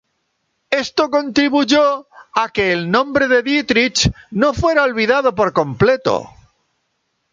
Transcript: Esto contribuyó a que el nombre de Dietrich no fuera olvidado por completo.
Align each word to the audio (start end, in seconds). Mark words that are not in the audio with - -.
Esto 0.71 1.11
contribuyó 1.11 2.07
a 2.33 2.49
que 2.51 2.71
el 2.71 2.89
nombre 2.89 3.27
de 3.27 3.43
Dietrich 3.43 4.11
no 4.31 4.51
fuera 4.55 4.81
olvidado 4.81 5.35
por 5.35 5.53
completo. 5.53 6.27